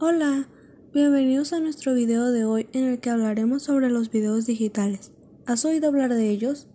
Hola, 0.00 0.46
bienvenidos 0.94 1.52
a 1.52 1.58
nuestro 1.58 1.92
video 1.92 2.30
de 2.30 2.44
hoy 2.44 2.68
en 2.72 2.84
el 2.84 3.00
que 3.00 3.10
hablaremos 3.10 3.64
sobre 3.64 3.90
los 3.90 4.12
videos 4.12 4.46
digitales. 4.46 5.10
¿Has 5.44 5.64
oído 5.64 5.88
hablar 5.88 6.14
de 6.14 6.30
ellos? 6.30 6.68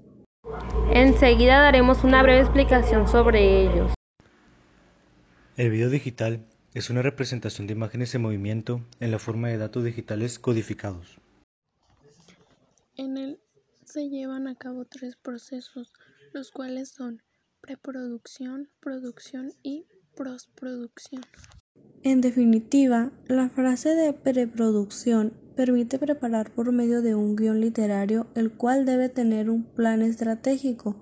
Enseguida 0.93 1.61
daremos 1.61 2.03
una 2.03 2.21
breve 2.21 2.41
explicación 2.41 3.07
sobre 3.07 3.63
ellos. 3.63 3.93
El 5.55 5.69
video 5.69 5.89
digital 5.89 6.45
es 6.73 6.89
una 6.89 7.01
representación 7.01 7.65
de 7.65 7.71
imágenes 7.71 8.13
en 8.13 8.23
movimiento 8.23 8.81
en 8.99 9.11
la 9.11 9.19
forma 9.19 9.47
de 9.47 9.57
datos 9.57 9.85
digitales 9.85 10.37
codificados. 10.37 11.21
En 12.97 13.15
él 13.15 13.39
se 13.85 14.09
llevan 14.09 14.49
a 14.49 14.55
cabo 14.55 14.83
tres 14.83 15.15
procesos, 15.15 15.93
los 16.33 16.51
cuales 16.51 16.89
son 16.89 17.23
preproducción, 17.61 18.69
producción 18.81 19.53
y 19.63 19.85
postproducción. 20.13 21.21
En 22.03 22.19
definitiva, 22.19 23.11
la 23.27 23.47
frase 23.47 23.95
de 23.95 24.11
preproducción 24.11 25.31
permite 25.55 25.97
preparar 25.97 26.51
por 26.51 26.73
medio 26.73 27.01
de 27.01 27.15
un 27.15 27.37
guion 27.37 27.61
literario 27.61 28.27
el 28.35 28.51
cual 28.51 28.85
debe 28.85 29.07
tener 29.07 29.49
un 29.49 29.63
plan 29.63 30.01
estratégico. 30.01 30.97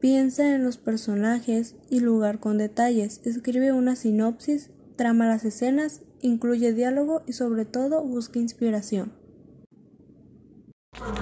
Piensa 0.00 0.52
en 0.52 0.64
los 0.64 0.78
personajes 0.78 1.76
y 1.88 2.00
lugar 2.00 2.40
con 2.40 2.58
detalles, 2.58 3.20
escribe 3.24 3.72
una 3.72 3.94
sinopsis, 3.94 4.70
trama 4.96 5.28
las 5.28 5.44
escenas, 5.44 6.00
incluye 6.22 6.72
diálogo 6.72 7.22
y 7.24 7.34
sobre 7.34 7.64
todo 7.64 8.02
busca 8.02 8.40
inspiración. 8.40 9.21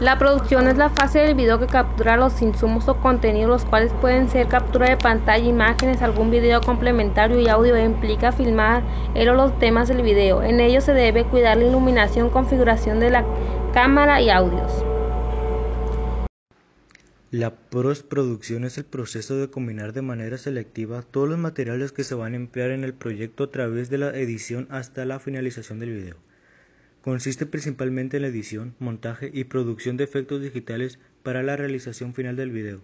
La 0.01 0.19
producción 0.19 0.67
es 0.67 0.79
la 0.79 0.89
fase 0.89 1.19
del 1.19 1.35
video 1.35 1.59
que 1.59 1.67
captura 1.67 2.17
los 2.17 2.41
insumos 2.41 2.89
o 2.89 2.97
contenidos, 2.97 3.51
los 3.51 3.65
cuales 3.65 3.93
pueden 4.01 4.29
ser 4.29 4.49
captura 4.49 4.89
de 4.89 4.97
pantalla, 4.97 5.45
imágenes, 5.45 6.01
algún 6.01 6.31
video 6.31 6.61
complementario 6.61 7.39
y 7.39 7.49
audio. 7.49 7.77
E 7.77 7.85
implica 7.85 8.33
filmar 8.33 8.83
el 9.15 9.29
o 9.29 9.35
los 9.35 9.59
temas 9.59 9.89
del 9.89 10.03
video. 10.03 10.43
En 10.43 10.61
ello 10.61 10.81
se 10.81 10.95
debe 10.95 11.25
cuidar 11.25 11.59
la 11.59 11.65
iluminación, 11.65 12.31
configuración 12.31 12.99
de 12.99 13.11
la 13.11 13.25
cámara 13.73 14.21
y 14.23 14.31
audios. 14.31 14.85
La 17.31 17.55
postproducción 17.55 18.65
es 18.65 18.77
el 18.77 18.85
proceso 18.85 19.37
de 19.37 19.51
combinar 19.51 19.93
de 19.93 20.03
manera 20.03 20.37
selectiva 20.37 21.03
todos 21.03 21.29
los 21.29 21.39
materiales 21.39 21.93
que 21.93 22.05
se 22.05 22.15
van 22.15 22.33
a 22.33 22.37
emplear 22.37 22.71
en 22.71 22.85
el 22.85 22.93
proyecto 22.93 23.45
a 23.45 23.51
través 23.51 23.89
de 23.89 23.99
la 23.99 24.09
edición 24.11 24.67
hasta 24.71 25.05
la 25.05 25.21
finalización 25.21 25.79
del 25.79 25.91
video. 25.91 26.30
Consiste 27.03 27.47
principalmente 27.47 28.19
en 28.19 28.23
la 28.23 28.29
edición, 28.29 28.75
montaje 28.79 29.31
y 29.33 29.45
producción 29.45 29.97
de 29.97 30.05
efectos 30.05 30.43
digitales 30.43 30.99
para 31.23 31.43
la 31.43 31.57
realización 31.57 32.13
final 32.15 32.37
del 32.37 32.51
video, 32.51 32.83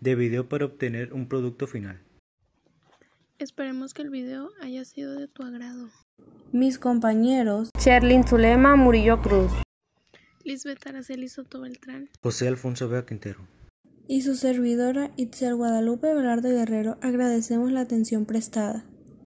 de 0.00 0.14
video 0.14 0.48
para 0.48 0.64
obtener 0.64 1.12
un 1.12 1.28
producto 1.28 1.66
final. 1.66 2.00
Esperemos 3.38 3.92
que 3.92 4.02
el 4.02 4.10
video 4.10 4.50
haya 4.62 4.84
sido 4.84 5.14
de 5.14 5.28
tu 5.28 5.42
agrado. 5.42 5.90
Mis 6.52 6.78
compañeros 6.78 7.70
Sherlyn 7.78 8.26
Zulema 8.26 8.76
Murillo 8.76 9.20
Cruz, 9.20 9.50
Lisbeth 10.44 10.86
Araceli 10.86 11.28
Soto 11.28 11.60
Beltrán, 11.60 12.08
José 12.22 12.48
Alfonso 12.48 12.88
Vega 12.88 13.04
Quintero. 13.06 13.46
y 14.08 14.22
su 14.22 14.34
servidora 14.34 15.10
Itzel 15.16 15.54
Guadalupe 15.54 16.12
Velarde 16.14 16.50
Guerrero 16.52 16.98
agradecemos 17.00 17.70
la 17.72 17.82
atención 17.82 18.24
prestada. 18.26 18.84